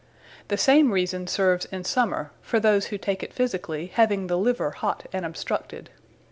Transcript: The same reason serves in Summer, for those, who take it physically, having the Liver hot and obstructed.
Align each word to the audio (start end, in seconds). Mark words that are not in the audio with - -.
The 0.47 0.57
same 0.57 0.91
reason 0.91 1.27
serves 1.27 1.65
in 1.65 1.83
Summer, 1.83 2.31
for 2.41 2.59
those, 2.59 2.87
who 2.87 2.97
take 2.97 3.21
it 3.21 3.35
physically, 3.35 3.91
having 3.93 4.25
the 4.25 4.35
Liver 4.35 4.71
hot 4.71 5.05
and 5.13 5.23
obstructed. 5.27 5.91